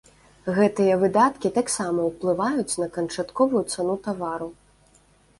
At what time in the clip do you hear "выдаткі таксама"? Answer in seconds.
1.01-2.05